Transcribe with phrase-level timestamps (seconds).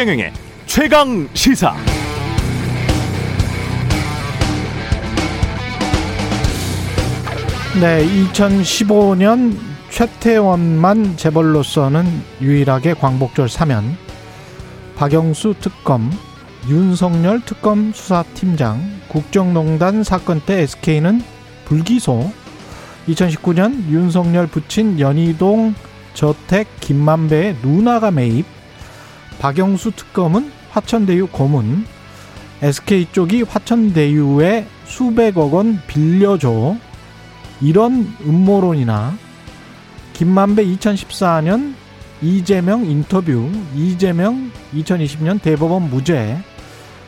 [0.00, 0.32] 최경영의
[0.64, 1.74] 최강 시사.
[7.78, 9.58] 네, 2015년
[9.90, 12.06] 최태원만 재벌로서는
[12.40, 13.94] 유일하게 광복절 사면
[14.96, 16.10] 박영수 특검,
[16.70, 21.22] 윤석열 특검 수사팀장, 국정농단 사건 때 SK는
[21.66, 22.32] 불기소,
[23.06, 25.74] 2019년 윤석열 부친 연희동
[26.14, 28.46] 저택 김만배의 누나가 매입,
[29.40, 31.86] 박영수 특검은 화천대유 고문,
[32.60, 36.76] SK 쪽이 화천대유에 수백억 원 빌려줘,
[37.62, 39.14] 이런 음모론이나.
[40.12, 41.72] 김만배 2014년
[42.20, 46.36] 이재명 인터뷰, 이재명 2020년 대법원 무죄,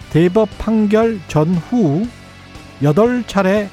[0.08, 2.06] 대법 판결 전후
[2.80, 3.68] 8차례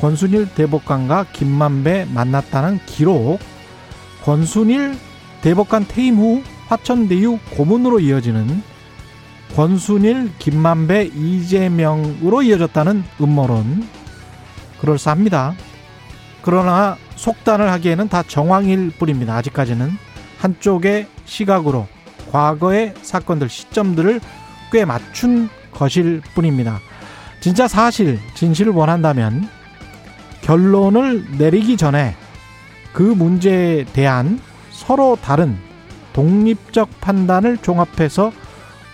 [0.00, 3.38] 권순일 대법관과 김만배 만났다는 기록,
[4.24, 4.98] 권순일
[5.42, 8.62] 대법관 퇴임 후 화천대유 고문으로 이어지는
[9.56, 13.88] 권순일, 김만배, 이재명으로 이어졌다는 음모론
[14.80, 15.54] 그럴싸합니다.
[16.42, 19.34] 그러나 속단을 하기에는 다 정황일 뿐입니다.
[19.36, 19.90] 아직까지는
[20.38, 21.88] 한쪽의 시각으로
[22.30, 24.20] 과거의 사건들 시점들을
[24.70, 26.78] 꽤 맞춘 것일 뿐입니다.
[27.40, 29.48] 진짜 사실 진실을 원한다면
[30.42, 32.14] 결론을 내리기 전에
[32.92, 35.58] 그 문제에 대한 서로 다른
[36.12, 38.32] 독립적 판단을 종합해서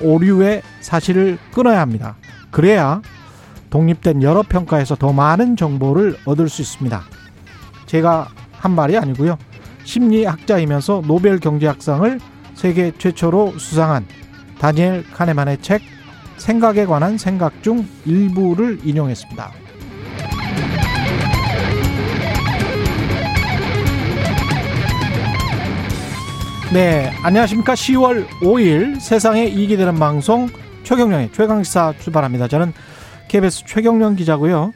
[0.01, 2.17] 오류의 사실을 끊어야 합니다.
[2.51, 3.01] 그래야
[3.71, 7.03] 독립된 여러 평가에서 더 많은 정보를 얻을 수 있습니다.
[7.87, 9.39] 제가 한 말이 아니고요.
[9.85, 12.21] 심리학자이면서 노벨 경제학상을
[12.55, 14.07] 세계 최초로 수상한
[14.59, 15.83] 다니엘 카네만의 책
[16.39, 19.66] 생각에 관한 생각 중 일부를 인용했습니다.
[26.73, 27.75] 네, 안녕하십니까.
[27.75, 30.49] 10월 5일 세상에 이익이 되는 방송
[30.83, 32.49] 최경령의 최강시사 출발합니다.
[32.49, 32.73] 저는
[33.29, 34.73] KBS 최경령 기자고요.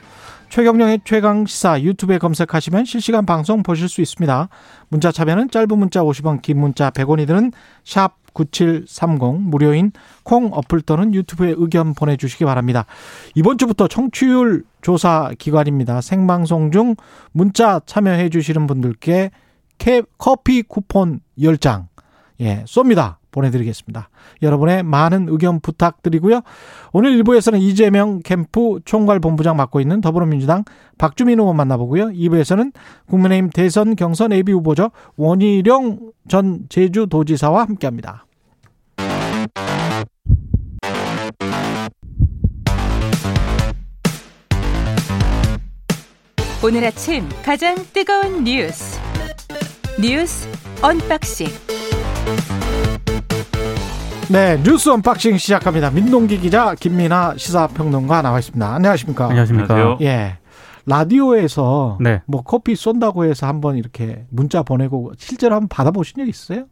[0.50, 4.48] 최경령의 최강시사 유튜브에 검색하시면 실시간 방송 보실 수 있습니다.
[4.88, 7.50] 문자 참여는 짧은 문자 50원, 긴 문자 100원이 드는
[7.84, 9.90] 샵 9730 무료인
[10.22, 12.86] 콩 어플 또는 유튜브에 의견 보내주시기 바랍니다.
[13.34, 16.00] 이번 주부터 청취율 조사 기관입니다.
[16.00, 16.94] 생방송 중
[17.32, 19.32] 문자 참여해 주시는 분들께
[20.18, 21.86] 커피 쿠폰 10장
[22.40, 23.16] 예, 쏩니다.
[23.30, 24.08] 보내드리겠습니다.
[24.42, 26.40] 여러분의 많은 의견 부탁드리고요.
[26.92, 30.64] 오늘 1부에서는 이재명 캠프 총괄본부장 맡고 있는 더불어민주당
[30.98, 32.06] 박주민 의원 만나보고요.
[32.06, 32.72] 2부에서는
[33.08, 34.90] 국민의힘 대선 경선 예비 후보죠.
[35.16, 38.26] 원희룡 전 제주도지사와 함께합니다.
[46.62, 48.99] 오늘 아침 가장 뜨거운 뉴스
[50.00, 50.48] 뉴스
[50.82, 51.46] 언박싱
[54.30, 55.90] 네, 뉴스 언박싱 시작합니다.
[55.90, 58.74] 민동기 기자, 김민아 시사평론가 나와 있습니다.
[58.74, 59.24] 안녕하십니까?
[59.26, 59.98] 안녕하십니까?
[60.02, 60.38] 예.
[60.86, 62.22] 라디오에서 네.
[62.26, 66.66] 뭐 커피 쏜다고 해서 한번 이렇게 문자 보내고 실제로 한번 받아보신 적 있어요?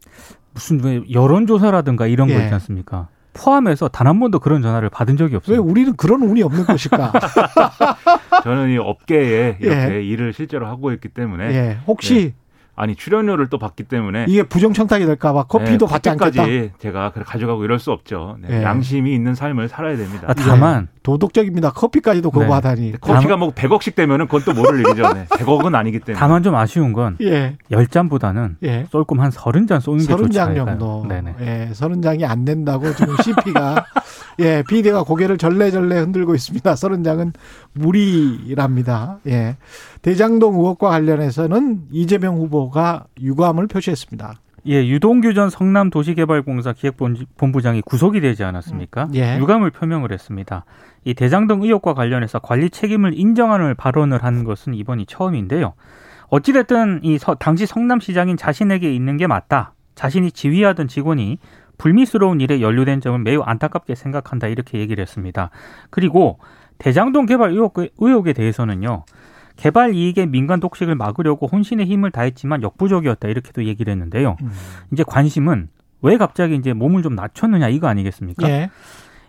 [0.53, 2.35] 무슨 왜 여론조사라든가 이런 예.
[2.35, 3.09] 거 있지 않습니까?
[3.33, 5.57] 포함해서 단 한 번도 그런 전화를 받은 적이 없어요.
[5.57, 7.11] 왜 우리는 그런 운이 없는 것일까?
[8.43, 10.03] 저는 이 업계에 이렇게 예.
[10.03, 11.77] 일을 실제로 하고 있기 때문에 예.
[11.85, 12.38] 혹시 예.
[12.79, 16.45] 아니 출연료를 또 받기 때문에 이게 부정 청탁이 될까봐 커피도 네, 받지 않겠다.
[16.79, 18.37] 제가 가져가고 이럴 수 없죠.
[18.39, 18.63] 네, 네.
[18.63, 20.27] 양심이 있는 삶을 살아야 됩니다.
[20.29, 21.71] 아, 다만 도덕적입니다.
[21.71, 22.91] 커피까지도 거부하다니.
[22.91, 22.97] 네.
[23.01, 25.11] 커피가 뭐 100억씩 되면은 그건 또 모를 일이죠.
[25.13, 25.25] 네.
[25.25, 26.17] 100억은 아니기 때문에.
[26.17, 27.57] 다만 좀 아쉬운 건 예.
[27.69, 28.85] 10잔보다는 예.
[28.89, 31.05] 쏠금 한 30잔 쏘는 게 좋지 30장 정도.
[31.09, 31.35] 네네.
[31.41, 33.85] 예, 30장이 안 된다고 지금 CP가
[34.39, 36.73] 예, 비대가 고개를 절레절레 흔들고 있습니다.
[36.73, 37.33] 30장은
[37.73, 39.19] 무리랍니다.
[39.27, 39.57] 예.
[40.01, 44.35] 대장동 의혹과 관련해서는 이재명 후보가 유감을 표시했습니다.
[44.67, 49.05] 예, 유동규 전 성남도시개발공사 기획본부장이 구속이 되지 않았습니까?
[49.05, 49.37] 음, 예.
[49.37, 50.65] 유감을 표명을 했습니다.
[51.05, 55.73] 이 대장동 의혹과 관련해서 관리 책임을 인정하는 발언을 한 것은 이번이 처음인데요.
[56.27, 59.73] 어찌됐든 이 당시 성남시장인 자신에게 있는 게 맞다.
[59.95, 61.39] 자신이 지휘하던 직원이
[61.79, 65.49] 불미스러운 일에 연루된 점을 매우 안타깝게 생각한다 이렇게 얘기를 했습니다.
[65.89, 66.37] 그리고
[66.77, 69.05] 대장동 개발 의혹, 의혹 에 대해서는요.
[69.55, 74.37] 개발 이익의 민간 독식을 막으려고 혼신의 힘을 다했지만 역부족이었다 이렇게도 얘기를 했는데요.
[74.41, 74.51] 음.
[74.93, 75.69] 이제 관심은
[76.01, 78.47] 왜 갑자기 이제 몸을 좀 낮췄느냐 이거 아니겠습니까?
[78.49, 78.69] 예.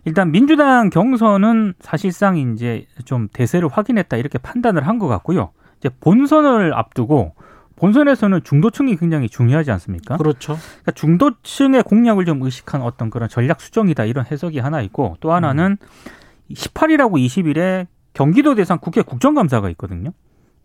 [0.05, 5.51] 일단 민주당 경선은 사실상 이제 좀 대세를 확인했다 이렇게 판단을 한 것 같고요.
[5.79, 7.35] 이제 본선을 앞두고
[7.81, 10.19] 본선에서는 중도층이 굉장히 중요하지 않습니까?
[10.19, 10.59] 그렇죠.
[10.59, 15.79] 그러니까 중도층의 공략을 좀 의식한 어떤 그런 전략 수정이다 이런 해석이 하나 있고 또 하나는
[15.81, 16.53] 음.
[16.53, 20.11] 18일하고 20일에 경기도 대상 국회 국정감사가 있거든요.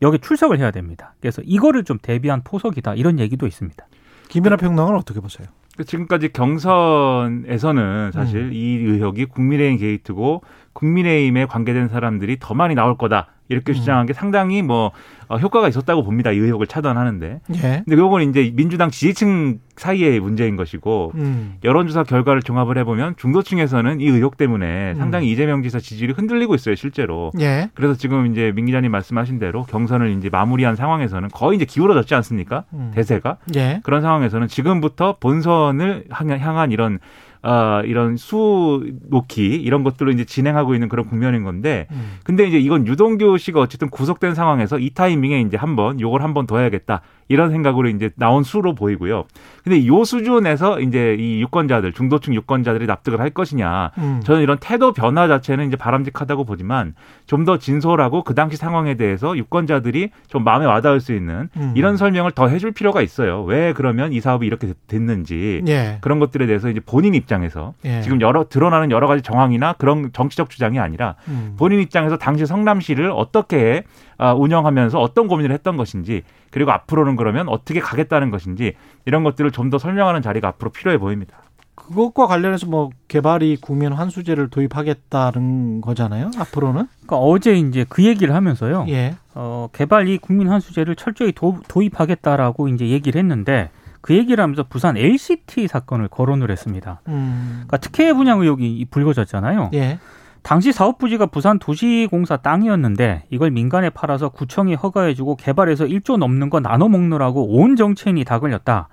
[0.01, 1.15] 여기 출석을 해야 됩니다.
[1.21, 3.87] 그래서 이거를 좀 대비한 포석이다 이런 얘기도 있습니다.
[4.27, 5.47] 김연아 평론가는 어떻게 보세요?
[5.85, 8.53] 지금까지 경선에서는 사실 음.
[8.53, 10.41] 이 의혹이 국민의힘 게이트고
[10.73, 13.27] 국민의힘에 관계된 사람들이 더 많이 나올 거다.
[13.47, 13.75] 이렇게 음.
[13.75, 14.91] 주장한 게 상당히 뭐
[15.27, 16.31] 어, 효과가 있었다고 봅니다.
[16.31, 17.41] 이 의혹을 차단하는데.
[17.55, 17.83] 예.
[17.85, 21.55] 근데 요건 이제 민주당 지지층 사이의 문제인 것이고 음.
[21.63, 24.95] 여론조사 결과를 종합을 해보면 중도층에서는 이 의혹 때문에 음.
[24.95, 27.31] 상당히 이재명 지사 지지율이 흔들리고 있어요, 실제로.
[27.39, 27.69] 예.
[27.73, 32.65] 그래서 지금 이제 민 기자님 말씀하신 대로 경선을 이제 마무리한 상황에서는 거의 이제 기울어졌지 않습니까?
[32.73, 32.91] 음.
[32.93, 33.37] 대세가.
[33.55, 33.79] 예.
[33.83, 36.99] 그런 상황에서는 지금부터 본선을 향한 이런
[37.45, 42.17] 어, 이런 수 놓기 이런 것들로 이제 진행하고 있는 그런 국면인 건데 음.
[42.23, 46.57] 근데 이제 이건 유동규 씨가 어쨌든 구속된 상황에서 이 타이밍에 이제 한번 요걸 한번 더
[46.57, 49.23] 해야겠다 이런 생각으로 이제 나온 수로 보이고요.
[49.63, 54.21] 근데 요 수준에서 이제 이 유권자들 중도층 유권자들이 납득을 할 것이냐 음.
[54.23, 56.93] 저는 이런 태도 변화 자체는 이제 바람직하다고 보지만
[57.25, 61.73] 좀 더 진솔하고 그 당시 상황에 대해서 유권자들이 좀 마음에 와닿을 수 있는 음.
[61.75, 63.43] 이런 설명을 더 해줄 필요가 있어요.
[63.43, 65.99] 왜 그러면 이 사업이 이렇게 됐는지 예.
[66.01, 68.01] 그런 것들에 대해서 이제 본인 입장에서 예.
[68.01, 71.53] 지금 여러 드러나는 여러 가지 정황이나 그런 정치적 주장이 아니라 음.
[71.57, 73.83] 본인 입장에서 당시 성남시를 어떻게
[74.14, 78.73] 아, 운영하면서 어떤 고민을 했던 것인지 그리고 앞으로는 그러면 어떻게 가겠다는 것인지
[79.05, 81.37] 이런 것들을 좀 더 설명하는 자리가 앞으로 필요해 보입니다.
[81.73, 86.31] 그것과 관련해서 뭐 개발이 국민 환수제를 도입하겠다는 거잖아요.
[86.37, 86.87] 앞으로는.
[87.05, 88.85] 그러니까 어제 이제 그 얘기를 하면서요.
[88.89, 89.15] 예.
[89.33, 93.69] 어, 개발이 국민 환수제를 철저히 도, 도입하겠다라고 이제 얘기를 했는데
[94.01, 97.01] 그 얘기를 하면서 부산 LCT 사건을 거론을 했습니다.
[97.07, 97.63] 음.
[97.67, 99.71] 그러니까 특혜 분양 의혹이 불거졌잖아요.
[99.73, 99.99] 예.
[100.45, 106.59] 당시 사업 부지가 부산 도시공사 땅이었는데 이걸 민간에 팔아서 구청이 허가해주고 개발해서 1조 넘는 거
[106.59, 108.87] 나눠 먹느라고 온 정치인이 다 걸렸다.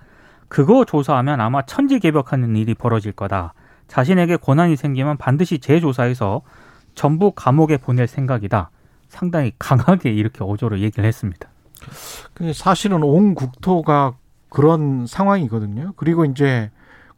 [0.49, 3.53] 그거 조사하면 아마 천지개벽하는 일이 벌어질 거다.
[3.87, 6.41] 자신에게 권한이 생기면 반드시 재조사해서
[6.95, 8.71] 전부 감옥에 보낼 생각이다.
[9.11, 11.51] 상당히 강하게 이렇게 어조로 얘기를 했습니다.
[12.55, 14.15] 사실은 온 국토가
[14.49, 15.93] 그런 상황이거든요.
[15.97, 16.71] 그리고 이제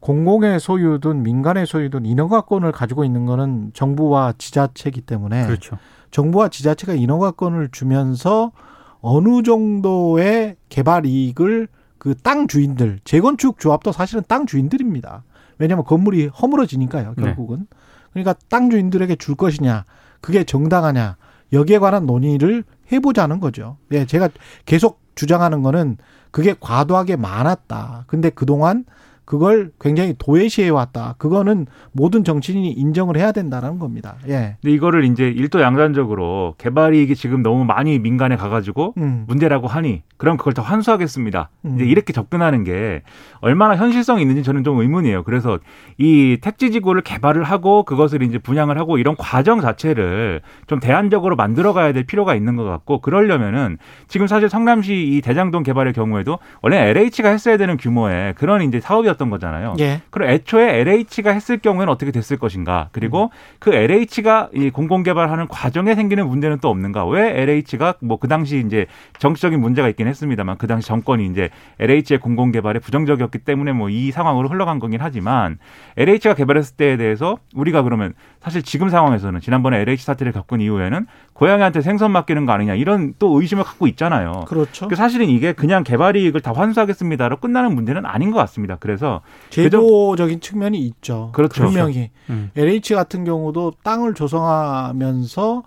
[0.04, 5.78] 공공의 소유든 민간의 소유든 인허가권을 가지고 있는 거는 정부와 지자체이기 때문에 그렇죠.
[6.10, 8.52] 정부와 지자체가 인허가권을 주면서
[9.00, 15.24] 어느 정도의 개발 이익을 그 땅 주인들 재건축 조합도 사실은 땅 주인들입니다.
[15.56, 17.14] 왜냐하면 건물이 허물어지니까요.
[17.16, 17.22] 네.
[17.22, 17.66] 결국은 네.
[18.12, 19.86] 그러니까 땅 주인들에게 줄 것이냐
[20.20, 21.16] 그게 정당하냐
[21.54, 23.78] 여기에 관한 논의를 해보자는 거죠.
[23.92, 24.28] 예, 제가
[24.66, 25.96] 계속 주장하는 거는
[26.30, 28.04] 그게 과도하게 많았다.
[28.06, 28.84] 근데 그동안
[29.24, 31.14] 그걸 굉장히 도외시해 왔다.
[31.18, 34.16] 그거는 모든 정치인이 인정을 해야 된다는 겁니다.
[34.28, 34.56] 예.
[34.60, 39.24] 근데 이거를 이제 일도 양단적으로 개발 이익이 지금 너무 많이 민간에 가가지고 음.
[39.26, 41.48] 문제라고 하니 그럼 그걸 더 환수하겠습니다.
[41.64, 41.76] 음.
[41.76, 43.02] 이제 이렇게 접근하는 게
[43.40, 45.22] 얼마나 현실성이 있는지 저는 좀 의문이에요.
[45.22, 45.58] 그래서
[45.96, 51.92] 이 택지 지구를 개발을 하고 그것을 이제 분양을 하고 이런 과정 자체를 좀 대안적으로 만들어가야
[51.92, 57.30] 될 필요가 있는 것 같고 그러려면은 지금 사실 성남시 이 대장동 개발의 경우에도 원래 LH가
[57.30, 59.74] 했어야 되는 규모의 그런 이제 사업이 문제 였던 거잖아요.
[59.80, 60.02] 예.
[60.10, 62.88] 그럼 애초에 LH가 했을 경우에는 어떻게 됐을 것인가?
[62.92, 63.56] 그리고 음.
[63.58, 67.06] 그 LH가 이 공공 개발하는 과정에 생기는 문제는 또 없는가?
[67.06, 68.86] 왜 LH가 뭐 그 당시 이제
[69.18, 74.10] 정치적인 문제가 있긴 했습니다만 그 당시 정권이 이제 LH의 공공 개발에 부정적이었기 때문에 뭐 이
[74.10, 75.58] 상황으로 흘러간 거긴 하지만
[75.96, 81.80] LH가 개발했을 때에 대해서 우리가 그러면 사실 지금 상황에서는 지난번에 LH 사태를 겪은 이후에는 고양이한테
[81.80, 84.44] 생선 맡기는 거 아니냐 이런 또 의심을 갖고 있잖아요.
[84.48, 84.88] 그렇죠.
[84.88, 88.76] 그 사실은 이게 그냥 개발 이익을 다 환수하겠습니다로 끝나는 문제는 아닌 것 같습니다.
[88.80, 91.30] 그래서 그래서 제도적인 측면이 있죠.
[91.34, 91.64] 그렇죠.
[91.64, 92.50] 분명히 음.
[92.56, 95.62] LH 같은 경우도 땅을 조성하면서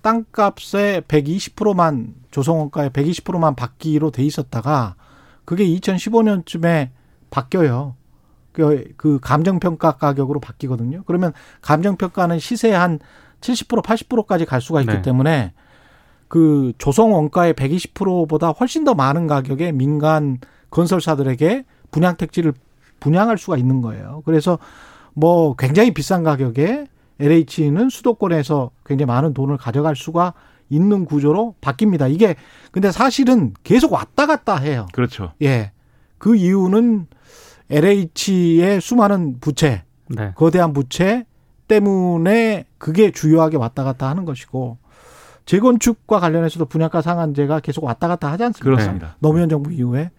[0.00, 4.94] 땅값의 120%만 조성원가의 120%만 받기로 돼 있었다가
[5.44, 6.90] 그게 2015년쯤에
[7.30, 7.94] 바뀌어요.
[8.52, 11.02] 그, 그 감정평가 가격으로 바뀌거든요.
[11.06, 12.98] 그러면 감정평가는 시세 한
[13.40, 15.02] 70% 80%까지 갈 수가 있기 네.
[15.02, 15.52] 때문에
[16.28, 20.38] 그 조성 원가의 120%보다 훨씬 더 많은 가격에 민간
[20.70, 22.52] 건설사들에게 분양 택지를
[23.00, 24.22] 분양할 수가 있는 거예요.
[24.24, 24.58] 그래서
[25.14, 26.86] 뭐 굉장히 비싼 가격에
[27.20, 30.34] LH는 수도권에서 굉장히 많은 돈을 가져갈 수가
[30.68, 32.12] 있는 구조로 바뀝니다.
[32.12, 32.36] 이게
[32.70, 34.86] 근데 사실은 계속 왔다 갔다 해요.
[34.92, 35.32] 그렇죠.
[35.42, 35.72] 예.
[36.18, 37.06] 그 이유는
[37.70, 40.32] LH의 수많은 부채, 네.
[40.36, 41.24] 거대한 부채
[41.68, 44.78] 때문에 그게 주요하게 왔다 갔다 하는 것이고
[45.44, 48.64] 재건축과 관련해서도 분양가 상한제가 계속 왔다 갔다 하지 않습니까?
[48.64, 49.16] 그렇습니다.
[49.18, 50.10] 노무현 정부 이후에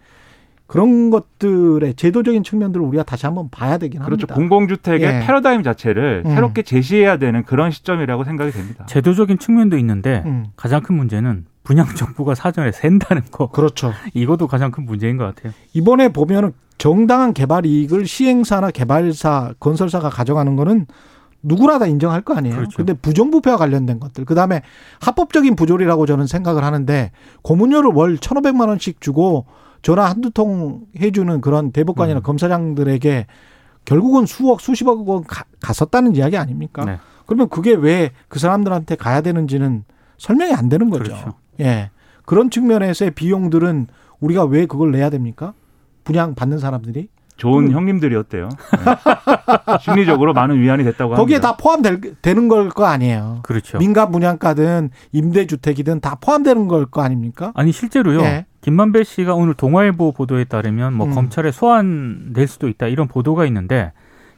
[0.69, 4.27] 그런 것들의 제도적인 측면들을 우리가 다시 한번 봐야 되긴 그렇죠.
[4.29, 4.35] 합니다.
[4.35, 5.25] 공공주택의 예.
[5.25, 6.35] 패러다임 자체를 음.
[6.35, 8.85] 새롭게 제시해야 되는 그런 시점이라고 생각이 됩니다.
[8.85, 10.45] 제도적인 측면도 있는데 음.
[10.55, 13.49] 가장 큰 문제는 분양 정부가 사전에 샌다는 거.
[13.49, 13.93] 그렇죠.
[14.13, 15.53] 이것도 가장 큰 문제인 것 같아요.
[15.73, 20.85] 이번에 보면은 정당한 개발 이익을 시행사나 개발사, 건설사가 가져가는 거는
[21.41, 22.55] 누구나 다 인정할 거 아니에요.
[22.55, 22.77] 그렇죠.
[22.77, 24.23] 근데 부정부패와 관련된 것들.
[24.23, 24.61] 그다음에
[25.01, 27.09] 합법적인 부조리라고 저는 생각을 하는데
[27.41, 29.47] 고문료를 월 1,500만 원씩 주고
[29.81, 32.23] 전화 한두 통 해주는 그런 대법관이나 음.
[32.23, 33.27] 검사장들에게
[33.85, 36.85] 결국은 수억 수십억 원 가, 갔었다는 이야기 아닙니까?
[36.85, 36.97] 네.
[37.25, 39.83] 그러면 그게 왜 그 사람들한테 가야 되는지는
[40.17, 41.03] 설명이 안 되는 거죠.
[41.05, 41.33] 그렇죠.
[41.61, 41.89] 예.
[42.25, 43.87] 그런 측면에서의 비용들은
[44.19, 45.53] 우리가 왜 그걸 내야 됩니까?
[46.03, 47.07] 분양 받는 사람들이?
[47.37, 47.71] 좋은 음.
[47.71, 48.49] 형님들이었대요.
[48.49, 48.79] 네.
[49.81, 51.51] 심리적으로 많은 위안이 됐다고 거기에 합니다.
[51.51, 53.39] 다 포함되는 걸 거 아니에요.
[53.43, 53.77] 그렇죠.
[53.77, 57.51] 민간 분양가든 임대주택이든 다 포함되는 걸 거 아닙니까?
[57.55, 58.21] 아니 실제로요.
[58.21, 58.45] 네.
[58.61, 61.13] 김만배 씨가 오늘 동아일보 보도에 따르면 뭐 음.
[61.13, 63.93] 검찰에 소환 될 수도 있다 이런 보도가 있는데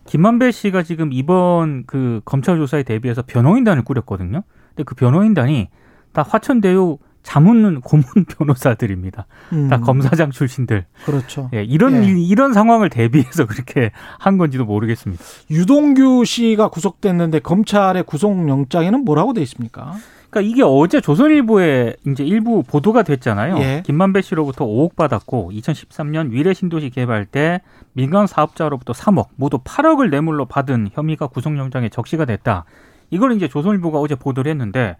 [0.05, 4.43] 김만배 씨가 지금 이번 그 검찰 조사에 대비해서 변호인단을 꾸렸거든요.
[4.69, 5.69] 근데 그 변호인단이
[6.13, 8.03] 다 화천대유 자문 고문
[8.37, 9.25] 변호사들입니다.
[9.53, 9.69] 음.
[9.69, 10.85] 다 검사장 출신들.
[11.05, 11.49] 그렇죠.
[11.53, 12.07] 예, 이런 예.
[12.07, 15.23] 이런 상황을 대비해서 그렇게 한 건지도 모르겠습니다.
[15.49, 19.95] 유동규 씨가 구속됐는데 검찰의 구속영장에는 뭐라고 돼 있습니까?
[20.31, 23.57] 그러니까 이게 어제 조선일보에 이제 일부 보도가 됐잖아요.
[23.59, 23.83] 예.
[23.85, 27.61] 김만배 씨로부터 5억 받았고 2013년 위례 신도시 개발 때
[27.93, 32.63] 민간 사업자로부터 3억, 모두 8억을 뇌물로 받은 혐의가 구속영장에 적시가 됐다.
[33.09, 34.95] 이걸 이제 조선일보가 어제 보도를 했는데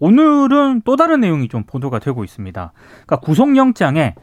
[0.00, 2.72] 오늘은 또 다른 내용이 좀 보도가 되고 있습니다.
[3.06, 4.16] 그러니까 구속영장에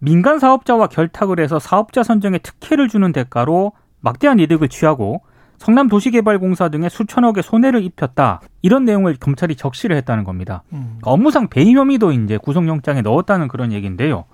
[0.00, 5.22] 민간 사업자와 결탁을 해서 사업자 선정에 특혜를 주는 대가로 막대한 이득을 취하고
[5.60, 8.40] 성남도시개발공사 등의 수천억의 손해를 입혔다.
[8.62, 10.62] 이런 내용을 검찰이 적시를 했다는 겁니다.
[10.72, 10.96] 음.
[11.00, 14.24] 그러니까 업무상 배임 혐의도 이제 구속영장에 넣었다는 그런 얘기인데요.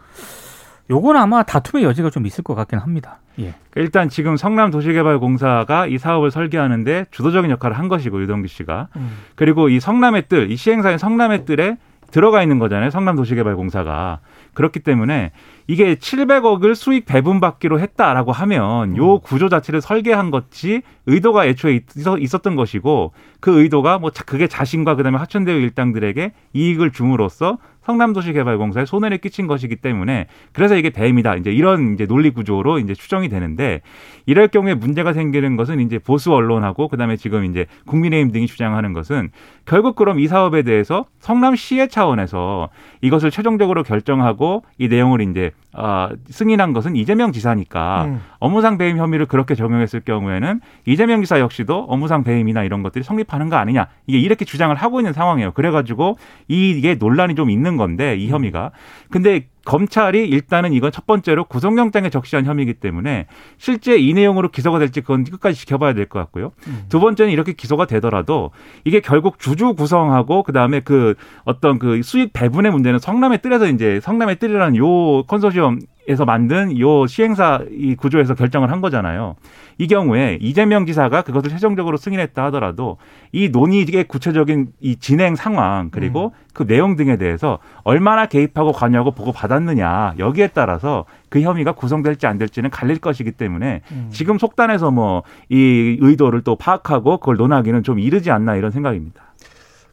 [0.88, 3.18] 요건 아마 다툼의 여지가 좀 있을 것 같긴 합니다.
[3.40, 3.54] 예.
[3.74, 9.18] 일단 지금 성남도시개발공사가 이 사업을 설계하는데 주도적인 역할을 한 것이고 유동규 씨가 음.
[9.34, 11.76] 그리고 이 성남의 뜰, 이 시행사인 성남의 뜰에
[12.12, 12.90] 들어가 있는 거잖아요.
[12.90, 14.20] 성남도시개발공사가
[14.54, 15.32] 그렇기 때문에
[15.68, 19.20] 이게 700억을 수익 배분받기로 했다라고 하면 요 음.
[19.20, 21.80] 구조 자체를 설계한 것이 의도가 애초에
[22.18, 29.46] 있었던 것이고 그 의도가 뭐 그게 자신과 그다음에 하천대유 일당들에게 이익을 줌으로써 성남도시개발공사에 손해를 끼친
[29.46, 31.36] 것이기 때문에 그래서 이게 배임이다.
[31.36, 33.80] 이제 이런 이제 논리 구조로 이제 추정이 되는데
[34.26, 39.30] 이럴 경우에 문제가 생기는 것은 이제 보수 언론하고 그다음에 지금 이제 국민의힘 등이 주장하는 것은
[39.64, 42.68] 결국 그럼 이 사업에 대해서 성남시의 차원에서
[43.00, 48.20] 이것을 최종적으로 결정하고 이 내용을 이제 어, 승인한 것은 이재명 지사니까 음.
[48.38, 53.56] 업무상 배임 혐의를 그렇게 적용했을 경우에는 이재명 지사 역시도 업무상 배임이나 이런 것들이 성립하는 거
[53.56, 55.52] 아니냐 이게 이렇게 주장을 하고 있는 상황이에요.
[55.52, 56.16] 그래가지고
[56.48, 58.70] 이게 논란이 좀 있는 건데 이 혐의가
[59.10, 63.26] 근데 검찰이 일단은 이건 첫 번째로 구속영장에 적시한 혐의이기 때문에
[63.58, 66.52] 실제 이 내용으로 기소가 될지 그건 끝까지 지켜봐야 될 것 같고요.
[66.68, 66.84] 음.
[66.88, 68.52] 두 번째는 이렇게 기소가 되더라도
[68.84, 71.14] 이게 결국 주주 구성하고 그다음에 그
[71.44, 77.06] 어떤 그 수익 배분의 문제는 성남의 뜰에서 이제 성남의 뜰이라는 요 컨소시엄 에서 만든 요
[77.06, 79.36] 시행사 이 구조에서 결정을 한 거잖아요.
[79.78, 82.96] 이 경우에 이재명 지사가 그것을 최종적으로 승인했다 하더라도
[83.32, 86.46] 이 논의의 구체적인 이 진행 상황 그리고 음.
[86.54, 92.38] 그 내용 등에 대해서 얼마나 개입하고 관여하고 보고 받았느냐 여기에 따라서 그 혐의가 구성될지 안
[92.38, 94.08] 될지는 갈릴 것이기 때문에 음.
[94.10, 99.34] 지금 속단해서 뭐 이 의도를 또 파악하고 그걸 논하기는 좀 이르지 않나 이런 생각입니다.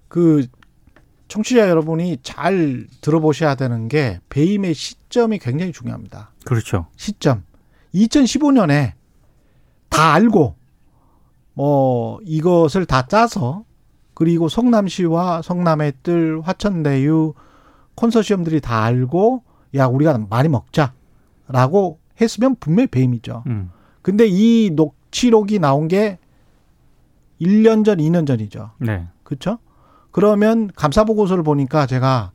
[0.07, 0.45] 그
[1.27, 6.31] 청취자 여러분이 잘 들어보셔야 되는 게 배임의 시점이 굉장히 중요합니다.
[6.45, 6.87] 그렇죠.
[6.95, 7.43] 시점.
[7.95, 8.93] 2015년에
[9.89, 10.55] 다 알고
[11.53, 13.63] 뭐 이것을 다 짜서
[14.13, 17.33] 그리고 성남시와 성남의 뜰 화천대유
[17.95, 19.43] 컨소시엄들이 다 알고
[19.75, 23.43] 야 우리가 많이 먹자라고 했으면 분명히 배임이죠.
[23.47, 23.71] 음.
[24.01, 26.19] 근데 이 녹취록이 나온 게
[27.41, 28.71] 1년 전, 2년 전이죠.
[28.79, 29.07] 네.
[29.23, 29.59] 그렇죠?
[30.13, 32.31] 그러면 감사 보고서를 보니까 제가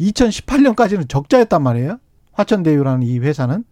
[0.00, 1.98] 2018년까지는 적자였단 말이에요.
[2.32, 3.62] 화천대유라는 이 회사는.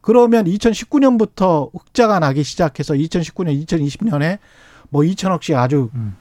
[0.00, 4.38] 그러면 2019년부터 흑자가 나기 시작해서 2019년, 2020년에
[4.88, 6.16] 뭐 2천억씩 아주 음.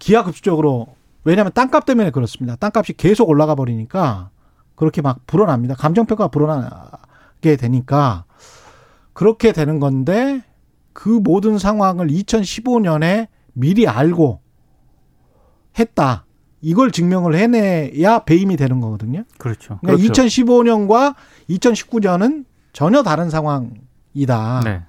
[0.00, 2.56] 기하급수적으로 왜냐하면 땅값 때문에 그렇습니다.
[2.56, 4.30] 땅값이 계속 올라가 버리니까
[4.74, 5.76] 그렇게 막 불어납니다.
[5.76, 8.24] 감정평가가 불어나게 되니까
[9.12, 10.42] 그렇게 되는 건데
[10.92, 14.40] 그 모든 상황을 2015년에 미리 알고
[15.78, 16.24] 했다.
[16.60, 19.24] 이걸 증명을 해내야 배임이 되는 거거든요.
[19.38, 19.78] 그렇죠.
[19.82, 20.22] 그러니까 그렇죠.
[20.22, 21.14] 2015년과
[21.50, 24.62] 2019년은 전혀 다른 상황이다.
[24.64, 24.82] 네.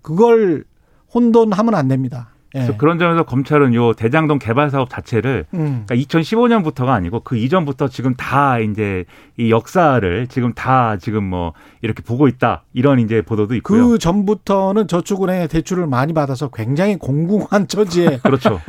[0.00, 0.64] 그걸
[1.12, 2.31] 혼돈하면 안 됩니다.
[2.54, 2.68] 예.
[2.76, 5.84] 그런 점에서 검찰은 요 대장동 개발 사업 자체를 음.
[5.86, 9.04] 그러니까 2015년부터가 아니고 그 이전부터 지금 다 이제
[9.38, 13.88] 이 역사를 지금 다 지금 뭐 이렇게 보고 있다 이런 이제 보도도 있고요.
[13.88, 18.60] 그 전부터는 저축은행에 대출을 많이 받아서 굉장히 공공한 처지에 그렇죠.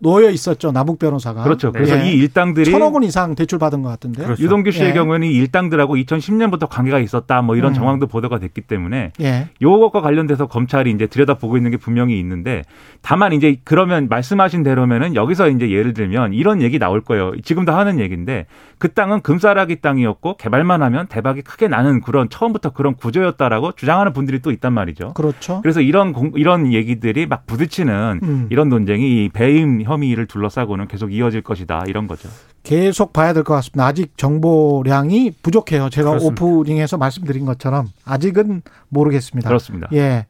[0.00, 1.42] 놓여 있었죠 남욱 변호사가.
[1.44, 1.72] 그렇죠.
[1.72, 2.10] 그래서 예.
[2.10, 4.24] 이 일당들이 천억 원 이상 대출 받은 것 같은데.
[4.24, 4.42] 그렇죠.
[4.42, 4.92] 유동규 씨의 예.
[4.92, 7.74] 경우에는 이 일당들하고 2010년부터 관계가 있었다 뭐 이런 음.
[7.74, 9.48] 정황도 보도가 됐기 때문에 예.
[9.62, 12.62] 요것과 관련돼서 검찰이 이제 들여다 보고 있는 게 분명히 있는데.
[13.02, 17.32] 다만 이제 그러면 말씀하신 대로면은 여기서 이제 예를 들면 이런 얘기 나올 거예요.
[17.42, 18.46] 지금도 하는 얘기인데
[18.78, 24.40] 그 땅은 금싸라기 땅이었고 개발만 하면 대박이 크게 나는 그런 처음부터 그런 구조였다라고 주장하는 분들이
[24.40, 25.14] 또 있단 말이죠.
[25.14, 25.60] 그렇죠.
[25.62, 28.46] 그래서 이런 공, 이런 얘기들이 막 부딪히는 음.
[28.50, 32.28] 이런 논쟁이 배임 혐의를 둘러싸고는 계속 이어질 것이다 이런 거죠.
[32.64, 33.86] 계속 봐야 될 것 같습니다.
[33.86, 35.90] 아직 정보량이 부족해요.
[35.90, 36.44] 제가 그렇습니다.
[36.44, 39.48] 오프닝에서 말씀드린 것처럼 아직은 모르겠습니다.
[39.48, 39.88] 그렇습니다.
[39.92, 40.26] 예.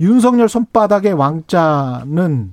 [0.00, 2.52] 윤석열 손바닥의 왕자는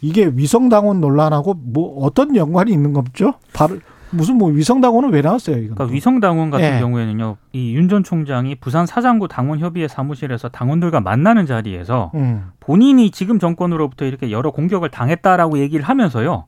[0.00, 3.34] 이게 위성당원 논란하고 뭐 어떤 연관이 있는 겁죠?
[3.52, 3.78] 바로
[4.10, 5.56] 무슨 뭐 위성당원은 왜 나왔어요?
[5.56, 6.78] 이건 그러니까 위성당원 같은 예.
[6.78, 12.44] 경우에는요, 이 윤 전 총장이 부산 사장구 당원협의회 사무실에서 당원들과 만나는 자리에서 음.
[12.60, 16.44] 본인이 지금 정권으로부터 이렇게 여러 공격을 당했다라고 얘기를 하면서요,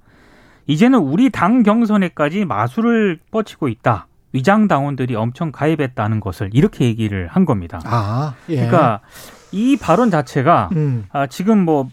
[0.66, 4.06] 이제는 우리 당 경선에까지 마술을 뻗치고 있다.
[4.32, 7.80] 위장 당원들이 엄청 가입했다는 것을 이렇게 얘기를 한 겁니다.
[7.84, 8.56] 아, 예.
[8.56, 9.00] 그러니까
[9.52, 11.06] 이 발언 자체가 음.
[11.12, 11.88] 아, 지금 뭐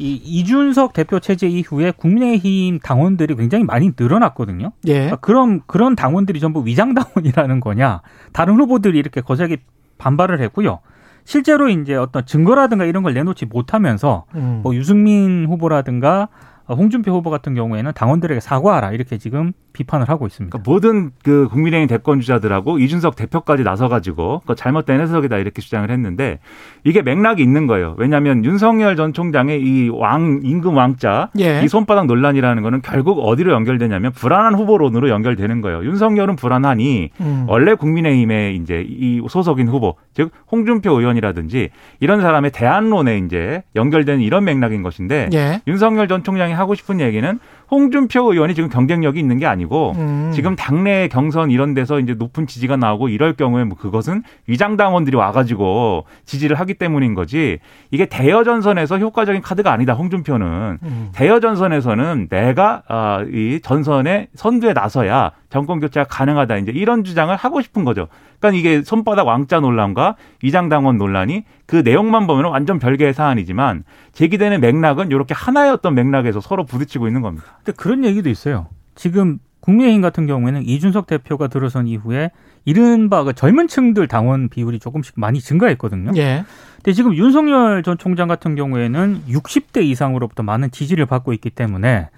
[0.00, 4.72] 이 이준석 대표 체제 이후에 국민의힘 당원들이 굉장히 많이 늘어났거든요.
[4.86, 4.94] 예.
[4.94, 8.00] 그러니까 그럼 그런 당원들이 전부 위장 당원이라는 거냐?
[8.32, 9.58] 다른 후보들이 이렇게 거세게
[9.98, 10.80] 반발을 했고요.
[11.24, 14.60] 실제로 이제 어떤 증거라든가 이런 걸 내놓지 못하면서 음.
[14.62, 16.28] 뭐 유승민 후보라든가
[16.59, 20.50] 어, 홍준표 후보 같은 경우에는 당원들에게 사과하라 이렇게 지금 비판을 하고 있습니다.
[20.58, 26.38] 그러니까 모든 그 국민의힘 대권 주자들하고 이준석 대표까지 나서가지고 그 잘못된 해석이다 이렇게 주장을 했는데
[26.84, 27.94] 이게 맥락이 있는 거예요.
[27.98, 31.62] 왜냐하면 윤석열 전 총장의 이 왕 임금 왕자 예.
[31.62, 35.84] 이 손바닥 논란이라는 거는 결국 어디로 연결되냐면 불안한 후보론으로 연결되는 거예요.
[35.84, 37.44] 윤석열은 불안하니 음.
[37.48, 44.44] 원래 국민의힘의 이제 이 소속인 후보 즉 홍준표 의원이라든지 이런 사람의 대안론에 이제 연결되는 이런
[44.44, 45.60] 맥락인 것인데 예.
[45.66, 47.38] 윤석열 전 총장이 하고 싶은 얘기는
[47.70, 50.30] 홍준표 의원이 지금 경쟁력이 있는 게 아니고 음.
[50.34, 55.16] 지금 당내 경선 이런 데서 이제 높은 지지가 나오고 이럴 경우에 뭐 그것은 위장 당원들이
[55.16, 57.58] 와가지고 지지를 하기 때문인 거지
[57.90, 59.94] 이게 대여 전선에서 효과적인 카드가 아니다.
[59.94, 61.08] 홍준표는 음.
[61.12, 66.56] 대여 전선에서는 내가 어, 이 전선의 선두에 나서야 정권 교체가 가능하다.
[66.58, 68.08] 이제 이런 주장을 하고 싶은 거죠.
[68.38, 74.60] 그러니까 이게 손바닥 왕자 논란과 위장 당원 논란이 그 내용만 보면 완전 별개의 사안이지만 제기되는
[74.60, 77.46] 맥락은 이렇게 하나의 어떤 맥락에서 서로 부딪히고 있는 겁니다.
[77.64, 78.68] 근데 그런 얘기도 있어요.
[78.94, 82.30] 지금 국민의힘 같은 경우에는 이준석 대표가 들어선 이후에
[82.64, 86.12] 이른바 그 젊은 층들 당원 비율이 조금씩 많이 증가했거든요.
[86.16, 86.44] 예.
[86.76, 92.08] 근데 지금 윤석열 전 총장 같은 경우에는 60대 이상으로부터 많은 지지를 받고 있기 때문에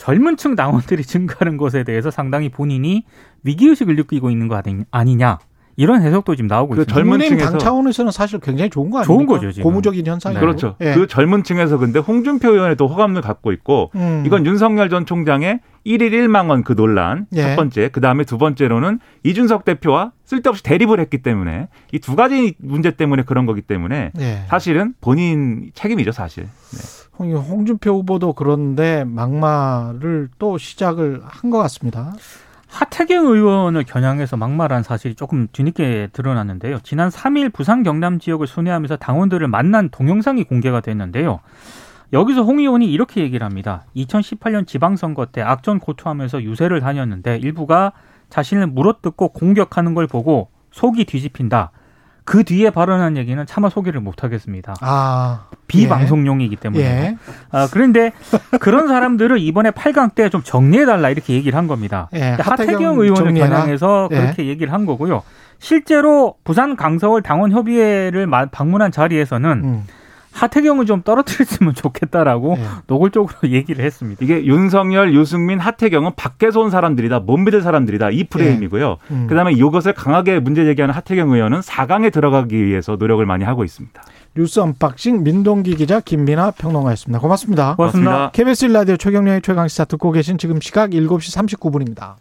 [0.00, 3.04] 젊은 층 당원들이 증가하는 것에 대해서 상당히 본인이
[3.42, 4.60] 위기의식을 느끼고 있는 거
[4.90, 5.38] 아니냐.
[5.76, 6.94] 이런 해석도 지금 나오고 그 있습니다.
[6.94, 9.14] 젊은 층에서 당 차원에서는 사실 굉장히 좋은 거 아닙니까?
[9.14, 9.64] 좋은 거죠, 지금.
[9.70, 10.40] 고무적인 현상이 네.
[10.40, 10.76] 그렇죠.
[10.80, 10.94] 예.
[10.94, 14.22] 그 젊은 층에서 근데 홍준표 의원의 또 호감을 갖고 있고 음.
[14.26, 17.42] 이건 윤석열 전 총장의 1일 1만 원 그 논란 예.
[17.42, 22.54] 첫 번째, 그 다음에 두 번째로는 이준석 대표와 쓸데없이 대립을 했기 때문에 이 두 가지
[22.58, 24.44] 문제 때문에 그런 거기 때문에 예.
[24.48, 26.44] 사실은 본인 책임이죠, 사실.
[26.44, 27.00] 네.
[27.34, 32.14] 홍준표 후보도 그런데 막말을 또 시작을 한 것 같습니다.
[32.70, 36.78] 하태경 의원을 겨냥해서 막말한 사실이 조금 뒤늦게 드러났는데요.
[36.82, 41.40] 지난 3일 부산 경남 지역을 순회하면서 당원들을 만난 동영상이 공개가 됐는데요.
[42.12, 43.84] 여기서 홍 의원이 이렇게 얘기를 합니다.
[43.96, 47.92] 2018년 지방선거 때 악전 고투하면서 유세를 다녔는데 일부가
[48.30, 51.72] 자신을 물어뜯고 공격하는 걸 보고 속이 뒤집힌다.
[52.24, 54.74] 그 뒤에 발언한 얘기는 차마 소개를 못 하겠습니다.
[54.80, 56.82] 아, 비방송용이기 때문에.
[56.84, 57.16] 예.
[57.50, 58.12] 아, 그런데
[58.60, 62.08] 그런 사람들을 이번에 8강 때 좀 정리해달라 이렇게 얘기를 한 겁니다.
[62.14, 63.48] 예, 하태경 의원을 정리해라.
[63.56, 64.16] 겨냥해서 예.
[64.16, 65.22] 그렇게 얘기를 한 거고요.
[65.58, 69.84] 실제로 부산 강서울 당원 협의회를 방문한 자리에서는 음.
[70.32, 72.64] 하태경을 좀 떨어뜨렸으면 좋겠다라고 네.
[72.86, 74.24] 노골적으로 얘기를 했습니다.
[74.24, 78.88] 이게 윤석열, 유승민, 하태경은 밖에서 온 사람들이다, 못 믿을 사람들이다 이 프레임이고요.
[79.08, 79.14] 네.
[79.14, 79.26] 음.
[79.26, 84.02] 그다음에 이것을 강하게 문제 제기하는 하태경 의원은 4강에 들어가기 위해서 노력을 많이 하고 있습니다.
[84.36, 87.18] 뉴스 언박싱 민동기 기자 김민아 평론가였습니다.
[87.18, 87.74] 고맙습니다.
[87.74, 88.30] 고맙습니다.
[88.30, 92.14] KBS 라디오 최경영의 최강시사 듣고 계신 지금 시각 7시 39분입니다.